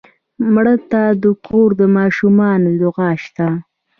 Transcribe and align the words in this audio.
مړه 0.53 0.75
ته 0.91 1.01
د 1.23 1.25
کور 1.47 1.69
د 1.79 1.81
ماشومانو 1.97 2.69
دعا 2.81 3.09
شته 3.23 3.47